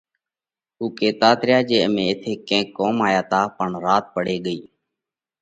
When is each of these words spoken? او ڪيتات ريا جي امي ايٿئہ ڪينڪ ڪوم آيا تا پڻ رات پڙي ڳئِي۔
او 0.79 0.83
ڪيتات 0.99 1.39
ريا 1.47 1.59
جي 1.69 1.77
امي 1.85 2.03
ايٿئہ 2.09 2.33
ڪينڪ 2.47 2.67
ڪوم 2.77 2.95
آيا 3.07 3.21
تا 3.31 3.41
پڻ 3.57 3.67
رات 3.85 4.03
پڙي 4.15 4.37
ڳئِي۔ 4.45 4.59